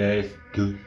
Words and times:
Okay. 0.00 0.30
good. 0.52 0.78